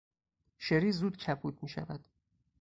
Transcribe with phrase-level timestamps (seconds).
[0.57, 2.05] شری زود کبود میشود.